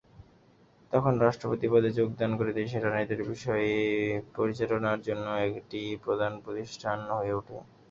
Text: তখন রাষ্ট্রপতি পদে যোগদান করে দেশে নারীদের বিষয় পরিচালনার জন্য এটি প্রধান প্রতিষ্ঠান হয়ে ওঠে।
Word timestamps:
তখন 0.91 1.13
রাষ্ট্রপতি 1.19 1.67
পদে 1.73 1.89
যোগদান 1.99 2.31
করে 2.39 2.51
দেশে 2.59 2.77
নারীদের 2.85 3.21
বিষয় 3.31 3.67
পরিচালনার 4.35 4.99
জন্য 5.07 5.25
এটি 5.49 5.81
প্রধান 6.05 6.33
প্রতিষ্ঠান 6.45 6.99
হয়ে 7.17 7.33
ওঠে। 7.39 7.57